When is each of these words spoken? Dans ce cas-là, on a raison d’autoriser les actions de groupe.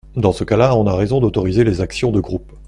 Dans 0.15 0.31
ce 0.31 0.43
cas-là, 0.43 0.75
on 0.75 0.87
a 0.87 0.95
raison 0.95 1.19
d’autoriser 1.21 1.63
les 1.63 1.79
actions 1.79 2.11
de 2.11 2.19
groupe. 2.19 2.51